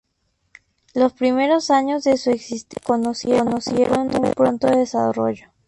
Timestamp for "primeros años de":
1.13-2.17